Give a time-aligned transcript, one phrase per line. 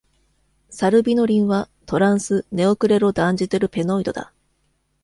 [0.71, 4.33] サルビノリンは「トランス」-ネオクレロダンジテルペノイドだ。